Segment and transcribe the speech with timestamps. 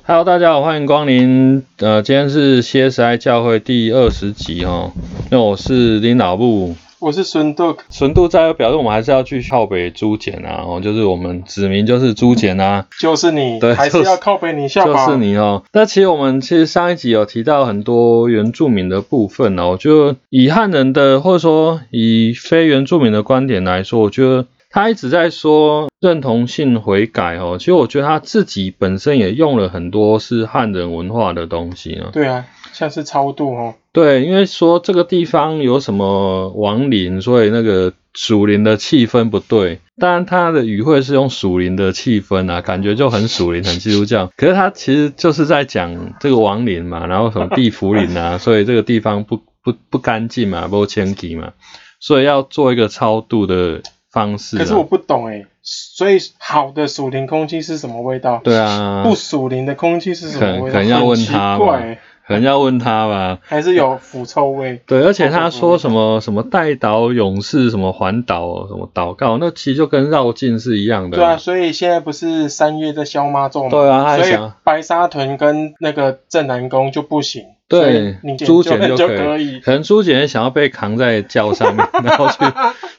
[0.00, 1.62] Hello，大家好，欢迎光临。
[1.78, 4.92] 呃，今天是 CSI 教会第二十集哦。
[5.30, 7.76] 那我是林老布，我是孙豆。
[7.90, 15.06] 纯度在表示我们还是要去靠北朱简啊，哦，就是我们指名就是朱简啊，就是你，对还是要靠北你下吧。
[15.06, 15.62] 就是你哦。
[15.72, 32.08] 那其实我们其实上一集有提到很多原住民的部分哦，就以汉人的或者说以非原住民的观点来说，我觉得他一直在说认同性悔改哦，其实我觉得他自己本身也用了很多是汉人文化的东西呢。
[32.12, 39.80] 对啊，像是超度哦，对，因为说这个地方有什么亡灵，所以那个属灵的气氛不对。
[39.98, 44.32] 当然，他的语汇是用属灵的气氛啊，感觉就很属灵、很基督教。
[44.36, 51.52] 可是他其实就是在讲这个亡灵嘛，然后什么地府灵啊， 所以这个地方不不不干净嘛，不清洁嘛，
[52.00, 54.60] 所以要做一个超度的方式、啊。
[54.60, 58.40] 可是我不懂哎，所以好的属灵空气是什么味道？
[58.44, 60.74] 对啊，不属灵的空气是什么味道？
[60.74, 63.38] 可能要问他吧怪欸，可能要问他吧。
[63.42, 64.80] 还是有腐臭味。
[64.86, 71.16] 对，而且他说什么什么代祷勇士，什么环岛，什么祷告，那其实就跟绕境是一样的。
[71.16, 73.70] 对啊，所以现在不是三月在消妈咒吗？
[73.70, 77.42] 对啊还所以白沙屯跟那个镇南宫就不行。
[77.68, 79.58] 对你，朱就就可可以。
[79.60, 82.36] 可能朱简想要被扛在轿上面， 然后去，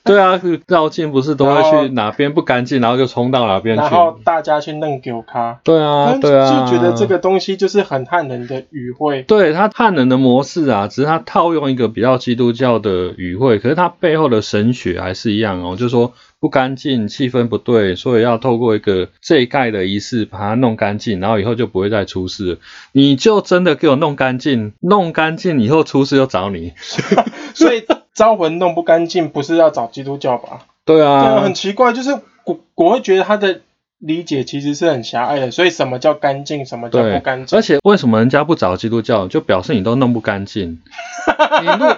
[0.05, 3.89] 对啊，绕境不是都会去哪边不干净，然后就冲到哪边去然。
[3.89, 9.21] 后大家去弄给我咖，对啊，对啊，就觉得这个东西就是很汉人的语汇。
[9.23, 22.57] 对他汉人的模式啊，只是他套用一个比较基督教的语汇，可是他背后的神学还是一样哦，就是说不干净，气氛不对，所以要透过一个这一盖的仪式把它弄干净，然后以后就不会再出事了。
[22.91, 26.73] 你就真的给我弄干净，弄干净以后出事就找你。
[27.55, 30.59] 所以招魂弄不干净，不是要找基督教吧？
[30.85, 32.11] 对啊，对啊很，奇怪，就是
[32.45, 33.61] 我我会觉得他的
[33.99, 35.49] 理解其实是很狭隘的。
[35.51, 37.61] 所以什么叫干净，什么叫不干，净而？
[37.61, 40.81] 且为什么人家不找基督教，就表示你都弄不干净。
[41.61, 41.97] 你如果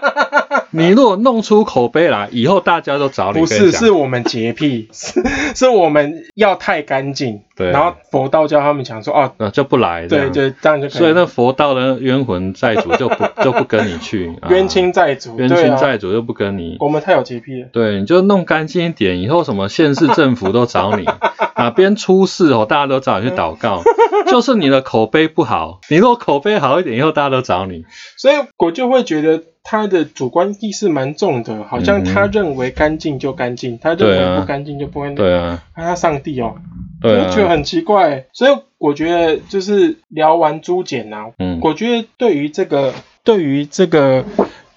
[0.75, 3.39] 你如果弄出口碑来，以后大家都找你。
[3.39, 5.21] 不是，是我们洁癖， 是
[5.55, 7.41] 是我们要太干净。
[7.57, 10.05] 对然后佛道教他们讲说，哦，呃就不来。
[10.07, 10.97] 对对，这样就可以。
[10.97, 16.75] 所以那佛道的冤魂债主就不 就不跟你去，啊冤亲债主，冤亲债主就不跟你。
[16.81, 17.69] 我们太有洁癖了。
[17.71, 21.05] 对，你就弄干净一点，以后什么县市政府都找你，
[21.55, 23.81] 哪边出事哦，大家都找你去祷告。
[24.31, 27.85] 就是你的口碑不好，你如果口碑好一点，以后大家都找你。
[28.17, 35.23] 所以我就会觉得他的主观意识蛮重的，好像他认为干净就干净，他认为不干净就不干净。
[35.23, 36.55] 对啊，啊他上帝哦，
[37.01, 38.25] 对啊，我就觉得很奇怪。
[38.33, 42.93] 所以我觉得就是聊完朱检啊，嗯我觉得对于这个
[43.23, 44.23] 对于这个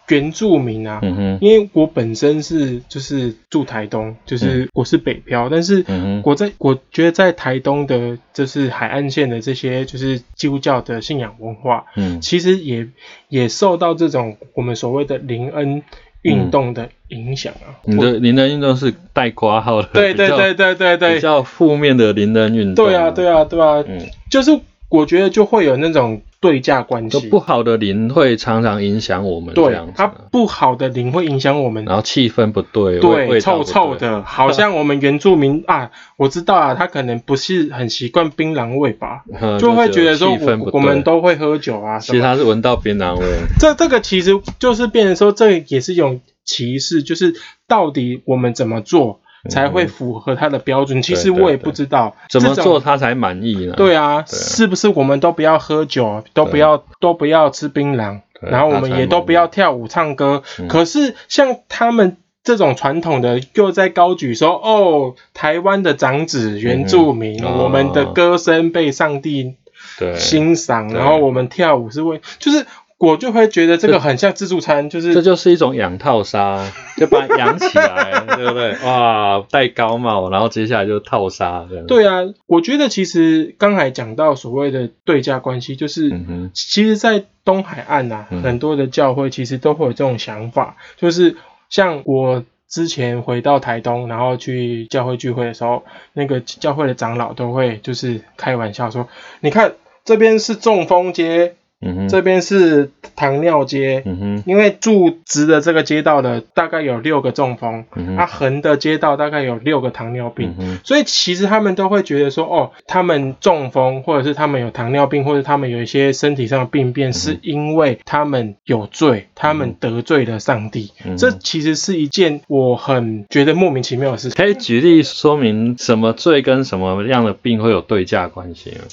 [0.08, 1.00] 原住民啊。
[1.02, 12.86] 嗯哼，因为我本身是就是住台东，就是我是北漂，但是嗯，我在我觉得在台东的，就是海岸线的这些就是基督教的信仰文化，嗯其实也
[13.28, 15.82] 也受到这种我们所谓的灵恩
[16.22, 17.78] 运动的影响啊。
[17.84, 22.84] 我你的灵恩运动是带括号的，对对对对对对比，较负面的灵恩运动。
[22.84, 24.58] 对啊对啊对啊，嗯，就是
[24.88, 29.90] 我觉得就会有那种对价关系，不好的灵会常常影响我们这对样子。
[29.90, 31.84] 啊，它不好的灵会影响我们。
[31.84, 40.36] 然后气氛不对，味对，臭臭，的，好像我们原住民 啊，我知道啊，他可能不是很习惯槟榔味吧， 嗯就会觉得说
[40.72, 43.26] 我们都会喝酒啊，其实他是闻到槟榔味，
[43.58, 47.34] 这这个其实就是变成说，这也是一种歧视，就是
[47.66, 49.20] 到底我们怎么做
[49.50, 51.00] 才会符合他的标准？
[51.02, 53.74] 其实我也不知道怎么做他才满意呢？
[53.76, 60.42] 对啊，是不是我们都不要喝酒，都不要都不要吃槟榔，然后我们也都不要跳舞唱歌？
[60.58, 62.16] 嗯可是像他们。
[62.44, 69.56] 这种传统的又在高举说哦，台湾的长子原住民，嗯哦我们的歌声被上帝
[69.98, 72.64] 对，欣赏，然后我们跳舞是为，就是
[72.98, 78.76] 我就会觉得这个很像自助餐，就是这就是一种养套杀， 就把它养起来，对不对？
[78.84, 91.36] 哇，戴高帽，然后接下来就套杀，这样。，对啊，我觉得其实刚才讲到所谓的对价关系，就是、嗯哼，其实，在东海岸啊，嗯很多的教会其实都会有这种想法，就是
[91.70, 95.84] 像我之前回到台东，然后去教会聚会的时候，
[96.14, 99.08] 那个教会的长老都会就是开玩笑说，
[99.38, 99.74] 你看
[100.04, 120.92] 这边是中风街，嗯哼，这边是糖尿街，嗯哼，因为住直的这个街道的大概有六个中风，嗯啊，横的街道大概有六个糖尿病嗯，所以其实他们都会觉得说，哦，他们中风，或者是他们有糖尿病，或者他们有一些身体上的病变，是因为他们有罪，他们得罪了上帝。
[121.04, 124.36] 嗯这其实是一件我很觉得莫名其妙的事情。
[124.36, 128.84] 可以举例说明什么罪跟什么样的病会有对价关系吗？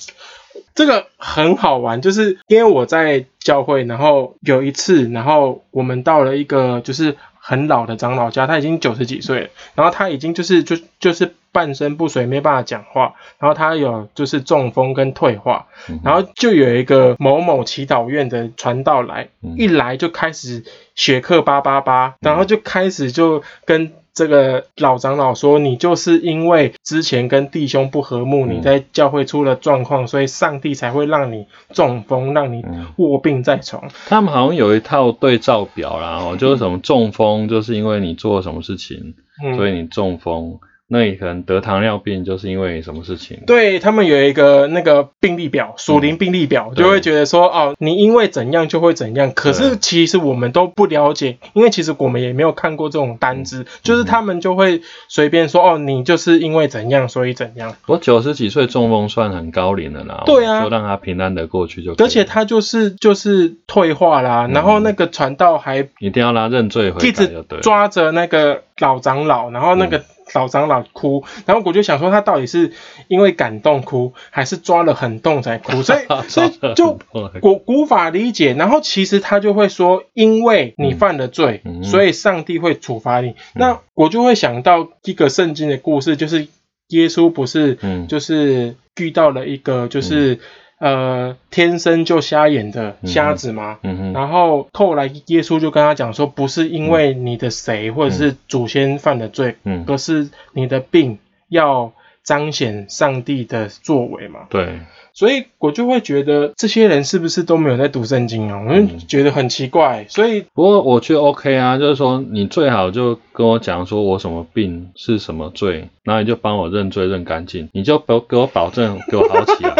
[0.74, 15.68] 这个很好玩，就是因为我在教会，然后有一次，然后我们到了一个就是很老的长老家，他已经九十几岁了，然后他已经就是就就是半身不遂，没办法讲话，然后他有就是中风跟退化，
[16.04, 20.66] 然后就有一个某某祈祷院的传道来，一来就开始
[20.96, 23.94] 学课八八八，然后就开始就跟。
[24.16, 32.64] 这个老长老说：“你就是因为之前跟弟兄不和睦，你在教会出了状况，所以上帝才会让你中风，让你
[32.96, 39.16] 卧病在床。”他们好像有一套对照表啦，哦，就是什么中风，就是因为你做了什么事情，
[39.58, 40.60] 所以你中风。
[40.88, 43.40] 那你可能得糖尿病，就是因为什么事情？
[43.48, 49.34] 对他们有一个那个病例表，属灵病例表，就会觉得说，哦，你因为怎样就会怎样。
[49.34, 57.76] 可是其实我们都不了解，因为其实我们也没有看过这种单子，就是他们就会随便说，哦，你就是因为怎样，所以怎样。
[57.88, 61.96] 我九十几岁中风算很高龄了啦，对啊，就让他平安的过去就。
[61.96, 70.04] 而且他就是就是退化啦，然后那个传道还一定要他认罪回改就对，抓着那个老长老，然后那个。
[70.36, 72.74] 老长老哭，然后我就想说他到底是
[73.08, 75.82] 因为感动哭，还是抓了很痛才哭？
[75.82, 77.00] 所以 所以就
[77.42, 78.54] 我无法理解。
[78.54, 83.36] 然后其实他就会说，因为你犯了罪，所以上帝会处罚你。
[83.54, 86.48] 那我就会想到一个圣经的故事，就是
[86.90, 87.80] 耶稣不是
[88.10, 90.40] 就是遇到了一个就是。
[90.78, 93.80] 呃，天生就瞎眼的瞎子吗？
[94.14, 99.56] 然后后来耶稣就跟他讲说，不是因为你的谁或者是祖先犯的罪，
[99.88, 101.18] 而是你的病
[101.48, 101.94] 要
[102.24, 104.48] 彰显上帝的作为嘛。
[104.50, 104.80] 对，
[105.16, 108.62] 所以我就会觉得这些人是不是都没有在读圣经啊？
[108.68, 110.06] 我就觉得很奇怪。
[110.10, 119.74] 所以不过我觉得 OK 啊，就是说你最好就跟我讲说我什么病是什么罪，然后你就帮我认罪认干净，你就给给我保证给我好起来。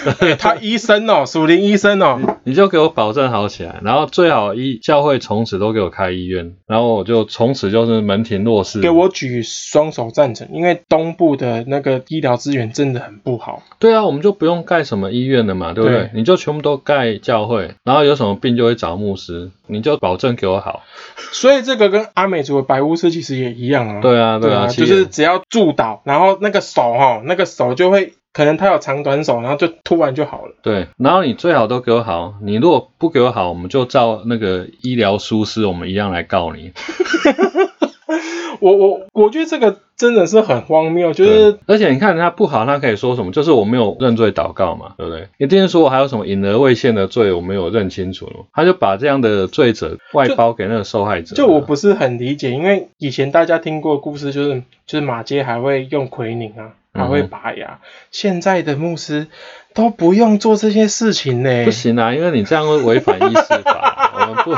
[0.38, 8.80] 他医生哦，属灵医生哦， 你就给我保证好起来，然后最好医教会从此都给我开医院，然后我就从此就是门庭若市。
[8.80, 13.62] 给我举双手赞成，因为东部的那个医疗资源真的很不好。
[13.78, 16.10] 对啊，我们就不用盖什么医院了嘛，对不对？
[16.14, 20.82] 你就全部都盖教会，然后有什么病就会找牧师，你就保证给我好。
[21.32, 24.00] 所以这个跟阿美族的白巫师其实也一样啊。
[24.00, 28.14] 对啊，对啊，就是只要祝祷，然后那个手哈，那个手就会。
[28.32, 30.52] 可能他有长短手，然后就突然就好了。
[30.62, 36.70] 对，然后你最好都给我好，你如果不给我好，我们就照那个医疗疏失，我们一样来告你。
[38.60, 43.32] 我我我觉得这个真的是很荒谬，就是而且你看他不好，他可以说什么？
[43.32, 45.28] 就是我没有认罪祷告嘛，对不对？
[45.36, 51.36] 一定说我还有什么隐而未现的罪，我没有认清楚他就把这样的罪责外包给那个受害者。
[51.36, 56.72] 就我不是很理解，因为以前大家听过故事，就是就是马街还会用奎宁啊。
[56.92, 57.78] 还会拔牙，
[58.10, 59.28] 现在的牧师
[59.74, 61.64] 都不用做这些事情呢。
[61.64, 64.50] 不行啊，因为你这样会违反医师法，我们不，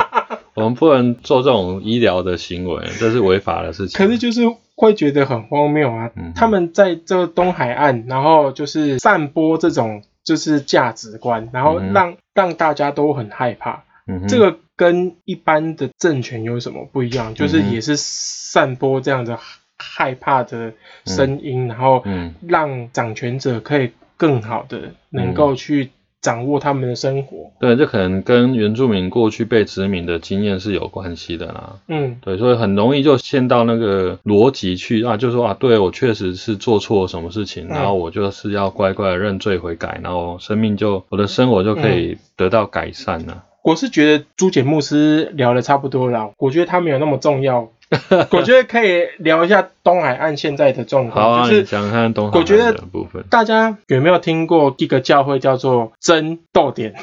[0.55, 3.97] 我们不能做这种医疗的行为，这是违法的事情。
[3.97, 4.41] 可是就是
[4.75, 13.83] 会觉得很荒谬啊，他们在这东海岸，然后就是散播这种就是价值观，然后让让大家都很害怕。
[14.27, 17.33] 这个跟一般的政权有什么不一样？
[17.33, 19.39] 就是也是散播这样的。
[19.75, 20.71] 害怕的
[21.05, 22.05] 声音，然后
[22.47, 25.89] 让掌权者可以更好的能够去
[26.23, 27.51] 掌握他们的生活。
[27.59, 31.75] 对，这可能跟原住民过去被殖民的经验是有关系的啦。
[31.87, 43.43] 嗯，对，所以很容易就陷到那个逻辑去啊，就说啊，对我确实是做错什么事情，然后我就是要乖乖的认罪悔改，然后生命就我的生活就可以得到改善了。
[43.61, 47.69] 我是觉得朱简牧师聊的差不多了，我觉得他没有那么重要。
[48.31, 53.23] 我觉得可以聊一下东海岸现在的状况，就是讲看东海岸的部分。
[53.29, 56.93] 大家有没有听过一个 教会叫做真逗点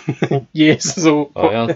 [0.53, 1.29] 耶稣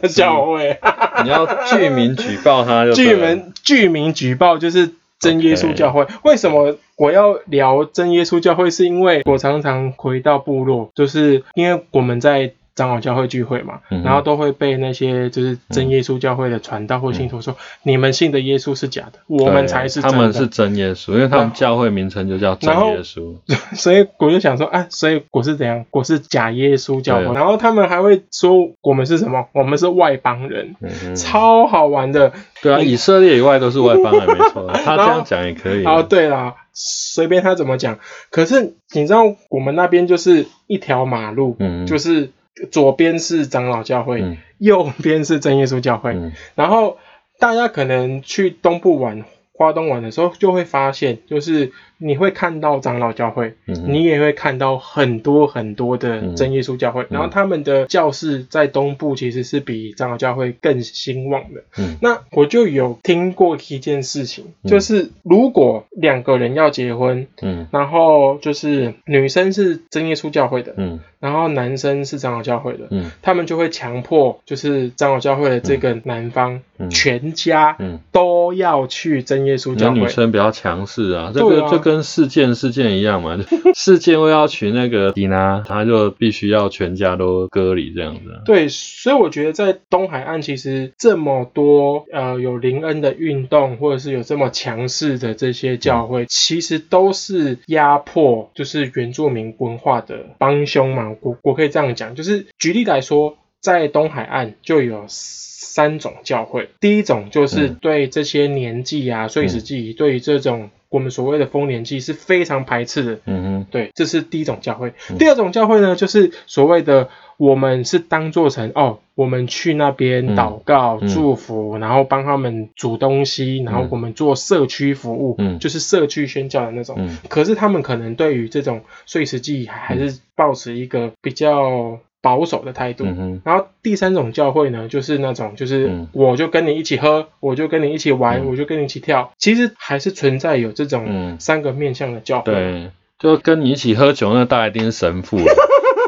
[0.09, 0.79] 教会？
[1.23, 6.07] 你要具名举报他，就具名具名举报就是真耶稣教会。
[6.25, 8.71] 为什么我要聊真耶稣教会？
[8.71, 12.53] 是因为我常常回到部落，就是因为我们在。
[12.75, 20.01] 长老教会聚会嘛，然后都会被那些就是真耶稣教会的传道或信徒说，你们信的耶稣是假的，我们才是。
[20.03, 23.37] 他们是真耶稣，因为他们教会名称就叫真耶稣。
[23.77, 25.85] 所以我就想说，啊，所以我是怎样？
[25.93, 27.33] 我是假耶稣教会。
[27.33, 28.53] 然后他们还会说
[28.83, 29.47] 我们是什么？
[29.53, 30.75] 我们是外邦人，
[31.15, 32.33] 超好玩的。
[32.61, 34.69] 对啊，以色列以外都是外邦人，没错。
[34.85, 35.85] 他这样讲也可以。
[35.85, 38.01] 哦，对啦，随便他怎么讲。
[38.31, 42.31] 可是你知道，我们那边就是一条马路，就是。
[42.71, 46.17] 左边是长老教会，右边是真耶稣教会。
[46.55, 46.99] 然后
[47.39, 61.63] 大家可能去东部玩、花东玩的时候，就会发现，就是你会看到长老教会，嗯你也会看到很多很多的嗯真耶稣教会，然后他们的教室在东部其实是比长老教会更兴旺的。
[61.79, 61.97] 嗯。
[62.03, 64.71] 那我就有听过一件事情，嗯。
[64.71, 67.67] 就是如果两个人要结婚，嗯。
[67.71, 71.01] 然后就是女生是真耶稣教会的，嗯。
[71.21, 73.11] 然后男生是长老教会的，嗯。
[73.23, 76.91] 他们就会强迫就是长老教会的这个男方、嗯。
[76.91, 80.01] 全家嗯，都要去真耶稣教会。
[80.01, 83.39] 女生比较强势啊，这个就跟事件事件一样嘛，
[83.77, 88.41] 事件为要娶那个迪娜，他就必须要全家都割礼这样子啊。
[88.47, 101.15] 对，所以我觉得在东海岸其实这么多呃有林恩的运动，或者是有这么强势的这些教会，其实都是压迫就是原住民文化的帮凶嘛。
[101.21, 105.05] 我我可以这样讲，就是举例来说，在东海岸就有。
[105.09, 113.19] 三种教会，第一种就是嗯对这些年纪啊、岁时祭仪，对于这种我们所谓的丰年祭是非常排斥的。
[113.25, 114.93] 嗯哼，对，这是第一种教会。
[115.11, 115.19] 嗯。
[115.19, 120.37] 第二种教会呢，就是所谓的我们是当做成哦，我们去那边嗯。
[120.37, 121.09] 祷告、嗯。
[121.09, 123.89] 祝福，然后帮他们煮东西，然后嗯。
[123.91, 125.59] 我们做社区服务，嗯。
[125.59, 126.95] 就是社区宣教的那种。
[126.97, 127.19] 嗯。
[127.29, 133.05] 可是他们可能对于这种碎石祭还还是保持一个比较保守的态度。
[133.05, 139.31] 嗯，然后第三种教会呢，就是那种就是嗯我就跟你一起喝，我就跟你一起玩，嗯我就跟你一起跳。
[139.39, 142.53] 其实还是存在有这种嗯三个面向的教会。
[142.53, 145.55] 对，就跟你一起喝酒，那大概一定是神父了。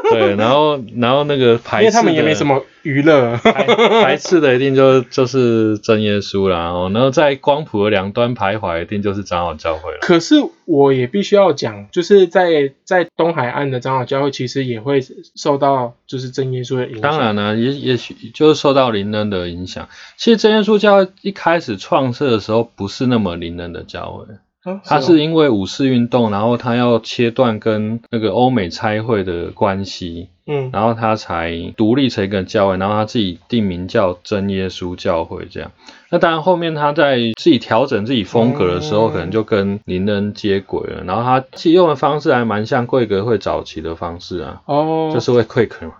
[0.13, 3.37] 对，然后然后那个排斥，因为他们也没什么娱乐。
[3.37, 3.63] 排
[4.03, 9.97] 排斥的一定就就是真耶稣啦，哦，然后在光谱的两端徘徊，一定就是长老教会了。
[10.01, 10.35] 可是
[10.65, 15.01] 我也必须要讲，就是在在东海岸的长老教会，其实也会
[15.35, 17.01] 受到就是真耶稣的影响。
[17.01, 19.87] 当然了、也也许就是受到灵恩的影响。
[20.17, 24.25] 其实真耶稣教会一开始创设的时候不是那么灵恩的教会，
[24.71, 35.71] 啊，它哦是因为五四运动，然后他要切断跟那个欧美差会的关系，嗯然后他才独立成一个教会，然后他自己定名叫真耶稣教会这样。
[36.09, 41.03] 那当然后面他在自己调整自己风格的时候，嗯可能就跟林恩接轨了。
[41.03, 45.93] 然后他其实用的方式还蛮像贵格会早期的方式啊，哦，就是会 quick 嘛。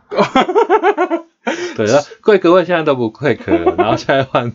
[1.78, 4.52] 对，啊贵格会现在都不 quick 了， 然后现在换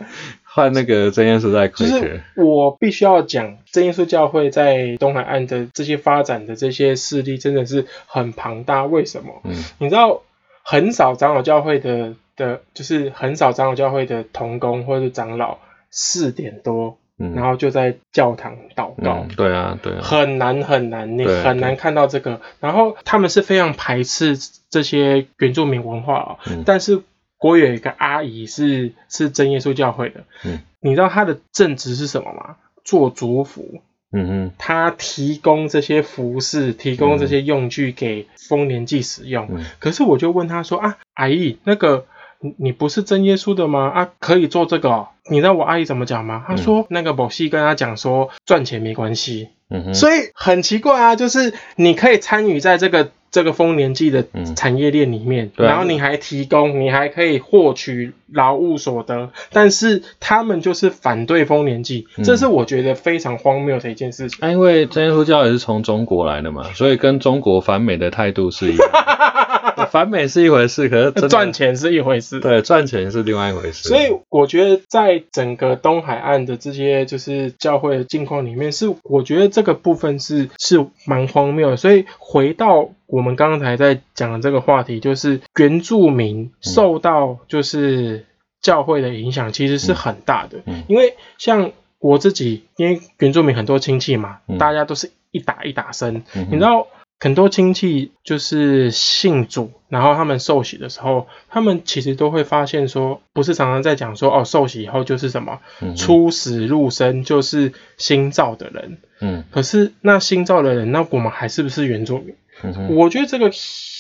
[0.55, 1.87] 换那个真耶稣在就。
[1.87, 8.85] 是我必须要讲，真耶稣教会在东海岸的这些发展的这些势力真的是很庞大。
[8.85, 9.41] 为什么？
[9.45, 10.23] 嗯你知道，
[10.63, 15.59] 很少长老教会的的，就是很少长老教会的童工或者是长老
[15.91, 19.27] 四点多，嗯，然后就在教堂祷告。
[19.27, 22.41] 嗯，对啊，对啊，很难很难，你很难看到这个。
[22.61, 24.37] 然后他们是非常排斥
[24.71, 27.03] 这些原住民文化哦，嗯但是
[27.43, 32.55] 国有一个阿姨是是真耶稣教会的，嗯你知道她的正职是什么吗？
[32.85, 33.81] 做族服，
[34.13, 39.49] 嗯哼，她提供这些服饰，提供这些用具给丰年祭使用。
[39.51, 42.07] 嗯可是我就问她说啊，阿姨，那个
[42.39, 43.89] 你你不是真耶稣的吗？
[43.89, 45.09] 啊，可以做这个哦？
[45.29, 46.45] 你知道我阿姨怎么讲吗？
[46.47, 64.39] 她说、那个某西跟她讲说赚钱没关系，嗯哼，所以很奇怪啊，就是你可以参与在这个这个丰年祭的嗯产业链里面，然后你还提供，你还可以获取劳务所得，但是他们就是反对丰年祭，嗯这是我觉得非常荒谬的一件事情。
[64.43, 69.43] 那、因为真耶稣教也是从中国来的嘛，所以跟中国反美的态度是一样的。
[69.91, 73.89] 反美是一回事，可是赚钱是一回事，对赚钱是另外一回事。
[73.89, 81.77] 所以我觉得在整个东海岸的这些就是教会的境况里面，是我觉得这个部分是是蛮荒谬的。
[81.77, 88.27] 所以回到我们刚才在讲的这个话题，就是原住民受到就是
[88.61, 90.59] 教会的影响，其实是很大的。
[90.67, 96.87] 嗯因为像我自己，因为原住民很多亲戚嘛，嗯大家都是一打一打生，嗯你知道
[97.23, 108.99] 很多亲戚就是信主，然后他们受洗的时候，他们其实都会发现说，不是常常在讲说，哦，受洗以后就是什么嗯出死入生，就是新造的人。
[109.21, 112.35] 嗯可是那新造的人，那我们还是不是原住民？
[112.65, 113.51] 嗯我觉得这个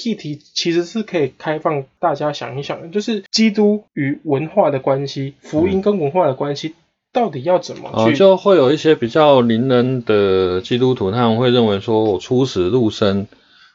[0.04, 6.74] 议题其实是可以开放大家想一想的，就是基督与文化的关系，福音跟文化的关系，
[7.12, 8.16] 到底要怎么哦，去？
[8.16, 13.26] 就会有一些比较灵人的基督徒，他们会认为说我出死入生，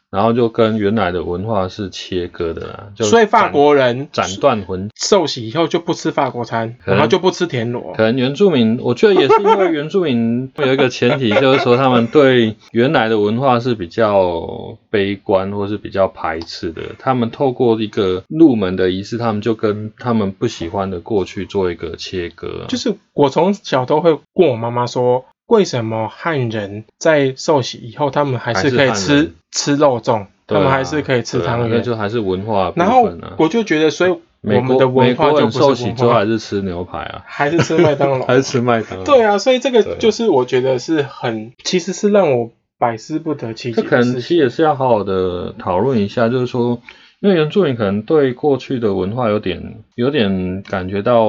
[0.09, 2.87] 然后就跟原来的文化是切割的啦。
[2.95, 8.03] 就所以法斩国人斩断魂受洗以后就不吃法国餐，然后就不吃田螺可。
[8.03, 16.81] 能原住民，我觉得也是因为原住民有一个前提， 就是说他们对原来的文化是比较悲观或是比较排斥的。
[16.97, 22.67] 他们透过一个入门的仪式，他们就跟他们不喜欢的过去做一个切割啊。
[22.67, 31.77] 就是我从小都会跟我妈妈说，为什么汉人在受洗以后，他们还是可以吃吃肉粽，他们还是可以吃汤圆？
[31.77, 33.09] 那就还是文化然后。
[33.37, 39.05] 我就觉得，所以我美们的美文化就受洗之后还，是吃牛排啊，还是吃麦当劳， 还是吃麦当劳。
[39.05, 43.97] 对啊，所以这个就是我觉得是很，其实是让我百思不得其解这可。
[43.97, 46.81] 能其实也是要好好的讨论一下，就是说，
[47.21, 51.25] 因为原住民可能对过去的文化有点有点感觉到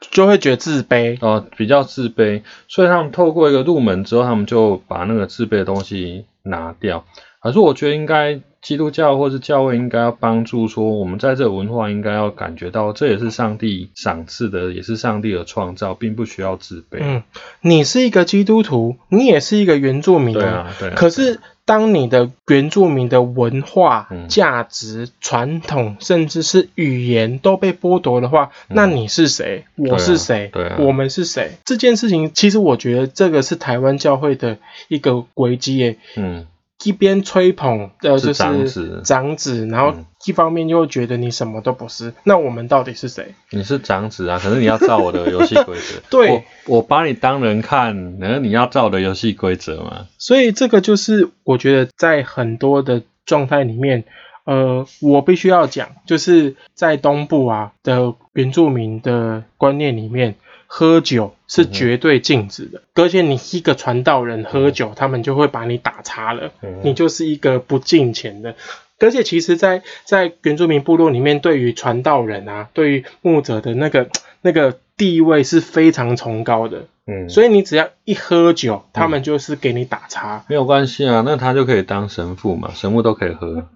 [0.00, 7.04] 就会觉得自卑，哦比较自卑，所以他们透过一个入门之后，他们就把那个自卑的东西拿掉。
[7.40, 16.98] 可是我觉得应该基督教或是教会应该要帮助说，我们在这个文化应该要感觉到这也是上帝赏赐的，也是上帝的创造，并不需要自卑。
[17.00, 17.22] 嗯，
[17.60, 20.94] 你是一个基督徒，你也是一个原住民对啊，对啊。
[20.96, 21.38] 可是，
[21.68, 29.66] 当你的原住民的文化、嗯价值、传统，甚至是语言都被剥夺的话，那你是谁？
[29.76, 30.46] 我是谁？
[30.46, 31.58] 嗯对啊我们是谁？
[31.66, 34.56] 这件事情，其实我觉得这个是台湾教会的
[34.88, 35.98] 一个危机耶。
[36.16, 36.46] 嗯，
[36.84, 43.34] 一边吹捧呃，是就是长子长子，然后嗯一方面又觉得你什么都不是，那我们到底是谁？
[43.50, 46.00] 你是长子啊，可是你要照我的游戏规则。
[46.10, 46.30] 对
[46.66, 50.06] 我我把你当人看，然后你要照我的游戏规则嘛。
[50.18, 54.04] 所以这个就是我觉得在很多的状态里面，
[54.44, 60.34] 呃，我必须要讲，就是在东部啊的原住民的观念里面，
[60.70, 68.54] 喝酒是绝对禁止的，而且你一个传道人喝酒，他们就会把你打叉了，嗯你就是一个不敬虔的。
[69.00, 74.10] 而且其实在，在原住民部落里面，对于传道人啊，对于牧者的那个
[74.42, 76.86] 那个地位是非常崇高的。
[77.06, 80.44] 嗯，所以你只要一喝酒，他们就是给你打叉。
[80.48, 83.68] 没有关系啊，那他就可以当神父嘛，神父都可以喝。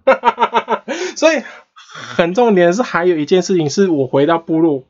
[1.17, 1.41] 所以
[1.95, 4.83] 很重点是，还有一件事情是我回到部落，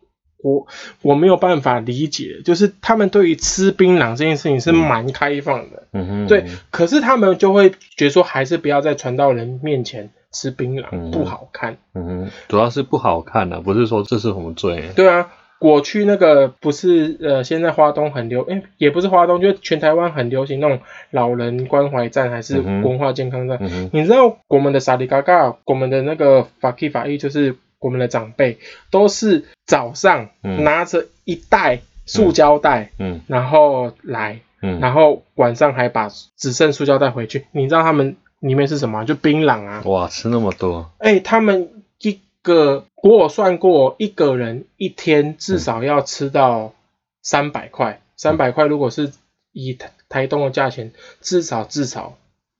[0.43, 0.67] 我
[1.01, 11.77] 我没有办法理解，就是他们对于吃槟榔这件事情是蛮开放的，嗯哼，对，可是他们就会觉得说，还是不要在传道人面前吃槟榔，嗯不好看。
[11.95, 14.91] 嗯哼，主要是不好看的、不是说这是什么罪。
[14.97, 15.31] 对啊，
[15.61, 23.61] 我去那个不是呃，现在花东很流，哎、也不是花东，就是全台湾很流行那种老人关怀站，还是文化健康站。
[23.93, 28.59] 你知道我们的萨利嘎嘎，我们的那个法 K 法医，就是我们的长辈，
[28.91, 37.47] 都是早上嗯拿着一袋塑胶袋，嗯然后来，嗯，然后晚上还把只剩塑胶袋回去。
[37.53, 39.05] 你知道他们里面是什么啊？
[39.05, 39.83] 就槟榔啊！
[39.85, 46.73] 哇，吃那么多，哎、他们一个我算过，一个人一天至少要吃到
[47.21, 48.01] 三百块。
[48.17, 49.13] 三百块如果是
[49.53, 52.17] 以台台东的价钱，至少至少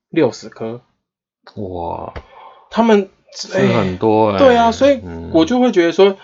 [0.09, 0.81] 六十颗。
[1.55, 2.13] 哇，
[2.69, 6.17] 他们吃哎很多哎、对啊，所以嗯我就会觉得说，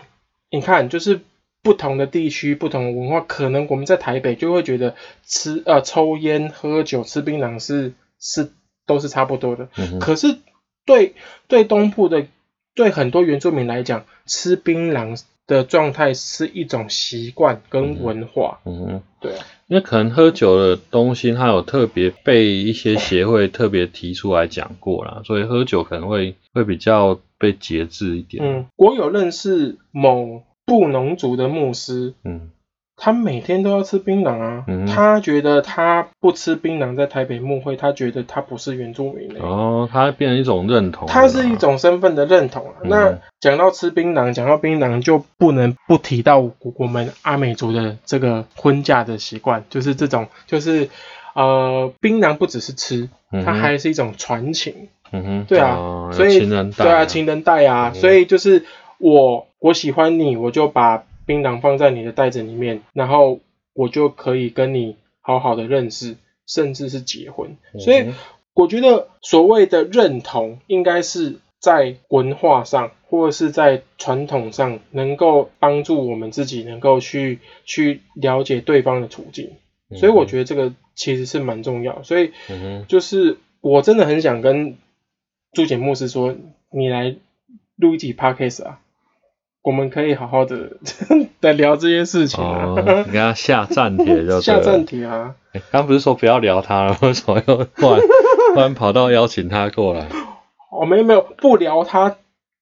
[0.52, 1.22] 你看，就是
[1.62, 4.96] 不同的地区、不同的文化，可能我们在台北就会觉得
[5.26, 8.52] 吃呃抽烟、喝酒、吃槟榔是是
[8.86, 9.70] 都是差不多的。
[9.78, 10.38] 嗯可是
[10.86, 11.16] 对
[11.48, 12.28] 对东部的
[12.76, 18.60] 对很多原住民来讲，吃槟榔的状态是一种习惯跟文化。
[18.66, 19.04] 嗯哼。
[19.20, 28.44] 对啊，因为可能喝酒的东西，它有特别被一些协会特别提出来讲过啦，所以喝酒可能会会比较被节制一点。
[28.44, 32.50] 嗯，我有认识某布农族的牧师，嗯
[33.00, 34.66] 他每天都要吃槟榔啊。
[34.68, 39.40] 嗯他觉得他不吃槟榔在台北幕会，他觉得他不是原住民、欸。
[39.40, 42.74] 哦，他变成一种认同了啦，它是一种身份的认同啊。
[42.84, 50.90] 嗯那讲到吃槟榔，讲到槟榔就不能不提到我我们阿美族的这个婚嫁的习惯，就是这种，就是
[51.34, 53.08] 呃，槟榔不只是吃，
[53.46, 54.90] 它还是一种传情。
[55.12, 58.66] 嗯哼，对啊哦所以情人带对啊，情人带啊，嗯所以就是
[59.00, 63.40] 我我喜欢你，我就把槟榔放在你的袋子里面，然后
[63.74, 66.16] 我就可以跟你好好的认识，
[66.48, 67.56] 甚至是结婚。
[67.78, 68.16] 所以
[68.56, 79.52] 我觉得所谓的认同，应该是在文化上或者是在传统上，能够帮助我们自己能够去去了解对方的处境。
[79.96, 82.02] 所以我觉得这个其实是蛮重要。
[82.02, 82.32] 所以
[82.88, 84.78] 就是我真的很想跟
[85.54, 86.36] 朱简牧师说，
[86.72, 87.16] 你来
[87.76, 88.82] 录一集 podcast 啊，
[89.62, 90.72] 我们可以好好的
[91.42, 92.66] 的 聊这些事情啊。
[92.66, 98.00] 哦，你给他下暂帖就 下暂帖啊，诶刚不是说不要聊他了，为什么又突然
[98.54, 100.08] 突然跑到邀请他过来？
[100.72, 102.16] 我们没有不聊他，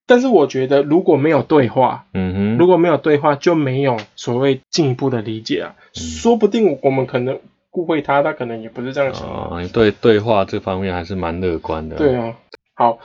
[0.06, 5.74] 但是我觉得如果没有对话，嗯哼，如果没有对话，就没有所谓进一步的理解啊。
[5.92, 7.38] 说不定我们可能
[7.72, 11.96] 误会他，他可能也不是这样想你对对话这方面还是蛮乐观的。
[11.96, 12.34] 对啊，
[12.74, 12.98] 好，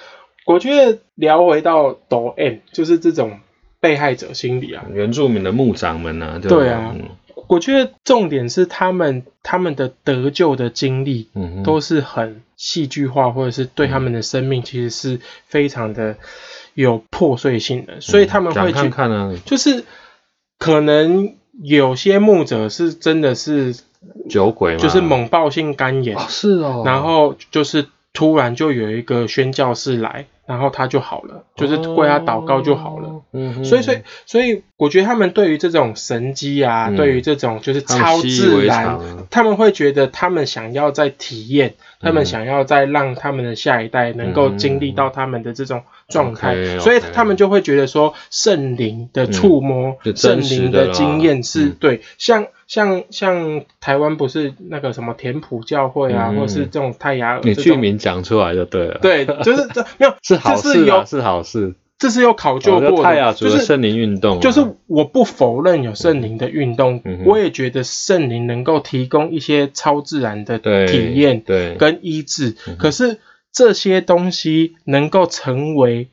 [0.47, 3.39] 我觉得聊回到抖 M，就是这种
[3.83, 4.85] 被害者心理啊。
[4.93, 6.95] 原住民的牧长们啊，就对啊。
[6.95, 7.09] 嗯。
[7.49, 16.15] 我觉得重点是他们他们的得救的经历嗯，都是很戏剧化，或者是对他们的生命其实是非常的
[16.73, 19.83] 有破碎性的，所以他们会去看看啊，就是
[20.57, 23.75] 可能有些牧者是真的是
[24.29, 33.07] 酒鬼嘛，就是猛暴性肝炎，哦，是哦，然后就是突然就有一个宣教士来，然后他就好了，就是为他祷告就好了。
[33.07, 36.95] 哦，嗯哼，所以，所以，所以，我觉得他们对于这种神机啊，嗯。
[36.97, 46.77] 对于这种就是超自然，常他们会觉得他们想要在体验，他们嗯想要再让他们的下一代能够嗯经历到他们的这种状态。
[46.79, 51.77] 所以他们就会觉得说圣灵的触摸、就圣灵的啦经验是、嗯。
[51.79, 57.63] 对，像像像台湾不是那个什么田埔教会啊，嗯或是这种泰雅尔你这种。
[57.75, 61.75] 剧名讲出来就对了，，对，就是这 没有，是好事啊，是好事。
[61.99, 70.57] 这是有考究过的，泰雅族就是的圣灵运动啊，就是我不否认有圣灵的运动，嗯我也觉得圣灵能够提供一些超自然的
[70.87, 73.19] 体验对，跟医治可是
[73.51, 76.09] 这些东西能够成为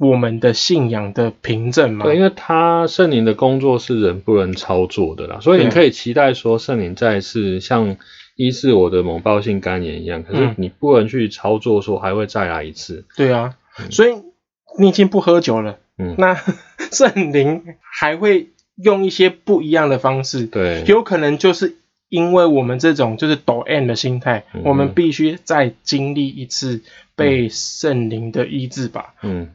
[0.00, 2.06] 我们的信仰的凭证吗？
[2.06, 7.98] 对，因为他圣灵的工作是人不能操作的啦，所以你可以期待说圣灵再次像
[8.34, 10.54] 医治我的猛暴性肝炎一样，可是嗯。
[10.56, 13.04] 你不能去操作说还会再来一次。
[13.14, 13.56] 对啊，
[13.90, 14.14] 所以
[14.78, 16.14] 你已经不喝酒了，嗯。
[16.16, 16.34] 那
[16.90, 18.48] 圣灵还会
[18.82, 21.76] 用一些不一样的方式，对，有可能就是
[22.08, 24.62] 因为我们这种就是抖 M 的心态，嗯。
[24.64, 26.80] 我们必须再经历一次
[27.14, 29.12] 被圣灵的医治吧。
[29.22, 29.50] 嗯，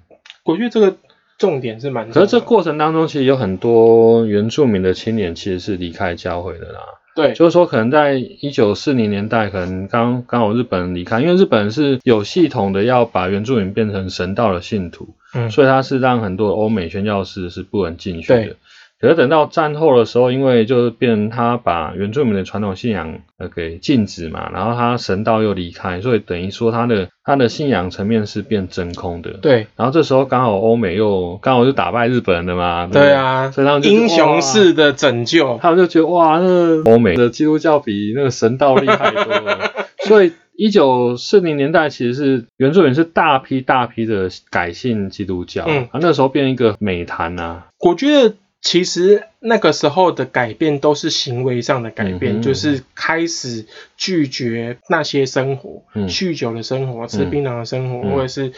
[0.45, 0.95] 我觉得这个
[1.37, 2.09] 重点是蛮。
[2.09, 6.79] 可是这过程当中，其实有很多原住民的青年其实是离开教会的啦。
[7.15, 18.55] 对就是说，可能在一九四零年代，可能刚刚好日本人离开，因为日本人是有系统的要把原住民变成神道的信徒，嗯所以他是让很多欧美宣教士是不能进去的对。
[18.99, 29.31] 可是等到战后的时候，因为就是变成他把原住民的传统信仰呃给禁止嘛，然后他神道又离开，所以等于说他的他的信仰层面是变真空的。
[29.41, 35.59] 对然后这时候刚好欧美又刚好就打败日本人的嘛，不对啊，所以他们就英雄式的拯救。
[35.61, 39.71] 他们就觉得哇，那欧美的基督教比那个神道厉害多了。
[40.05, 56.09] 所以一九四零年代其实是原住民是大批大批的改信基督教，嗯啊，那时候变一个美谈啊，我觉得其实那个时候的改变都是行为上的改变，嗯哼就是开始拒绝那些生活，嗯。
[56.09, 58.11] 酗酒的生活、吃槟榔的生活，嗯。
[58.11, 58.53] 或者是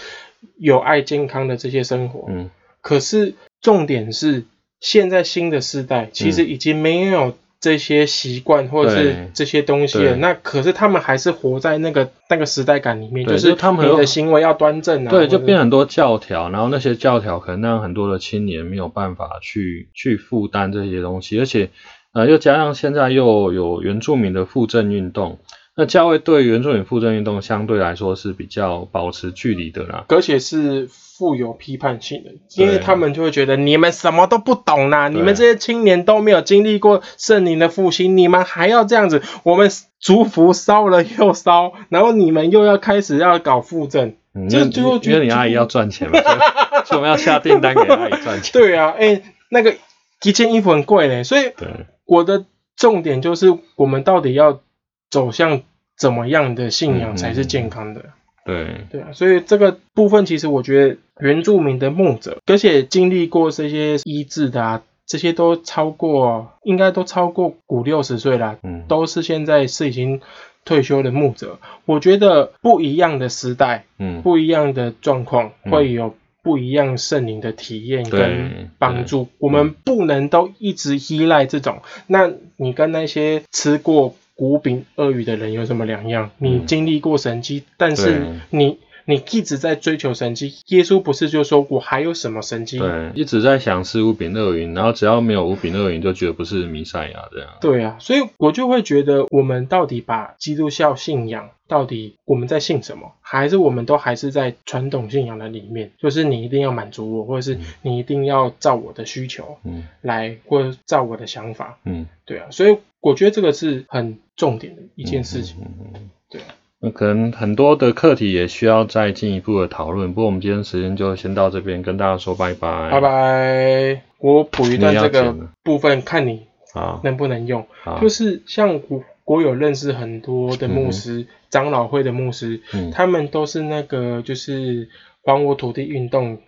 [0.58, 2.30] 有爱健康的这些生活。
[2.30, 2.50] 嗯。
[2.80, 4.46] 可是重点是，
[4.80, 10.16] 现在新的时代其实已经没有这些习惯或者是对这些东西了。
[10.16, 15.10] 那可是他们还是活在那个那个时代感里面，就是他们的行为要端正啊。
[15.10, 21.70] 对，就变很多教条，然后那些教条可能让很多的青年没有办法去去负担这些东西，而且
[22.14, 25.40] 呃又加上现在又有原住民的复振运动，
[25.78, 30.06] 那教会对原住民复振运动相对来说是比较保持距离的啦。
[30.10, 46.20] 而且是富有批判性的，因为他们就会觉得你们什么都不懂啦，你们这些青年都没有经历过圣灵的复兴，你们还要这样子，我们族服烧了又烧，然后你们又要开始要搞复振，嗯，因为这最后因为你阿姨要赚钱嘛，
[46.86, 48.52] 所以我们要下订单给阿姨赚钱。
[48.60, 49.76] 对啊，哎、那个
[50.24, 51.68] 一件衣服很贵嘞，所以对，
[52.06, 54.62] 我的重点就是我们到底要
[55.10, 55.62] 走向
[55.98, 58.06] 怎么样的信仰才是健康的。
[58.46, 70.22] 对，对啊，所以这个部分其实我觉得原住民的牧者，而且经历过这些医治的啊，这些都超过，应该都超过五六十岁啦，嗯，都是现在是已经
[70.64, 71.60] 退休的牧者。
[71.84, 79.28] 我觉得不一样的时代，嗯，不一样的状况，嗯会有不一样圣灵的体验跟帮助。
[79.40, 81.82] 我们不能都一直依赖这种。
[82.08, 86.30] 那你跟那些吃过谷饼鳄鱼的人有什么两样？
[86.38, 88.22] 你经历过神迹，但是
[88.52, 90.54] 你你一直在追求神迹。
[90.68, 92.78] 耶稣不是就说我还有什么神迹？
[92.78, 97.50] 对，一直在想是五饼乐云，然后只要没有五饼乐云，就觉得不是弥赛亚这样。
[97.62, 109.88] 对啊，所以我就会觉得，我们到底把基督教信仰，到底我们在信什么，还是我们都还是在传统信仰的里面，就是你一定要满足我，或者是你一定要照我的需求嗯。
[110.02, 116.10] 来，或者照我的想法，嗯，对啊，所以我觉得这个是很重点的一件事情，嗯嗯嗯。
[116.30, 116.48] 对啊，
[116.80, 120.14] 那可能很多的课题也需要再进一步的讨论。
[120.14, 122.92] 不过我们今天时间就先到这边，跟大家说拜拜。
[122.92, 123.02] 拜。
[123.02, 124.02] 拜。
[124.20, 127.66] 我补一段这个部分，看你好，能不能用。
[128.02, 134.90] 就是像我我有认识很多的牧师，长老会的牧师，嗯他们都是那个就是
[135.24, 136.40] 还我土地运动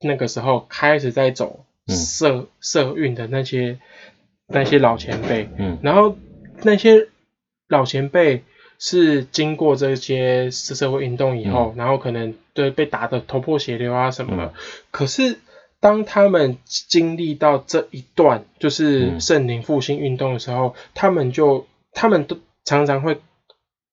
[0.00, 3.78] 那个时候开始在走嗯社社运的那些
[4.46, 6.16] 那些老前辈，嗯然后
[6.62, 7.08] 那些
[7.68, 8.44] 老前辈
[8.78, 14.52] 是经过这些社会运动以后，然后可能对被打的头破血流啊什么的，嗯。
[14.90, 15.38] 可是
[15.80, 19.20] 当他们经历到这一段就是嗯。
[19.20, 23.18] 圣灵复兴运动的时候，他们就他们都常常会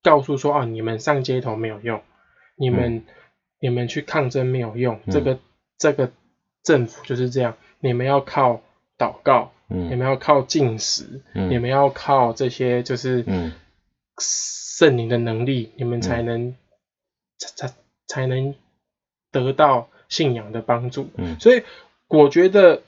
[0.01, 2.01] 告诉说啊，你们上街头没有用，
[2.57, 3.03] 你们、
[3.59, 5.11] 你们去抗争没有用，嗯。
[5.11, 5.39] 这个
[5.77, 6.11] 这个
[6.63, 8.61] 政府就是这样，你们要靠
[8.97, 11.49] 祷告，你嗯们要靠进食，嗯。
[11.49, 13.53] 你们要靠这些就是嗯
[14.19, 16.55] 圣灵的能力，你们才能、
[17.37, 17.73] 才才
[18.07, 18.55] 才能
[19.31, 21.09] 得到信仰的帮助。
[21.15, 21.63] 嗯所以
[22.07, 22.83] 我觉得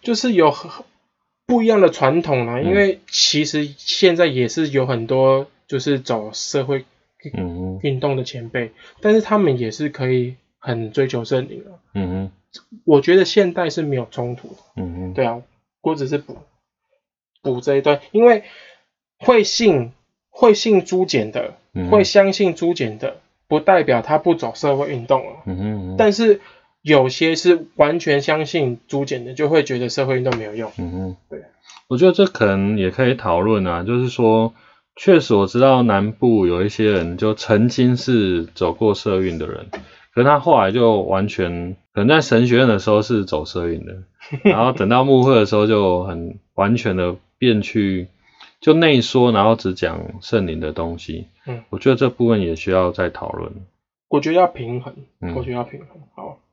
[0.00, 0.84] 就是有很
[1.46, 6.84] 不一样的传统啦，嗯因为其实现在也是有很多就是走社会
[7.34, 11.78] 嗯运动的前辈，但是他们也是可以很追求圣灵的。
[11.94, 12.30] 嗯
[12.84, 14.56] 我觉得现代是没有冲突的。
[14.76, 15.42] 嗯对啊，
[15.82, 16.38] 我只是补
[17.42, 18.44] 补这一段，因为
[19.18, 19.92] 会信
[20.38, 23.16] 会信朱简的，嗯会相信朱简的，
[23.48, 25.32] 不代表他不走社会运动了。
[25.46, 26.40] 嗯嗯但是
[26.80, 30.70] 有些是完全相信朱简的，就会觉得社会运动没有用。
[30.78, 31.42] 嗯哼，对，
[31.88, 34.54] 我觉得这可能也可以讨论啊，就是说，
[34.94, 39.66] 确实我知道南部有一些人就曾经是走过社运的人，
[40.14, 43.92] 可是他后来就完全可能在神学院的时候是走社运的，
[44.48, 48.06] 然后等到幕会的时候就很完全的变去
[48.60, 51.28] 就内缩，然后只讲圣灵的东西。
[51.46, 53.52] 嗯，我觉得这部分也需要再讨论。
[54.08, 55.88] 我觉得要平衡，嗯我觉得要平衡。
[56.14, 56.38] 好，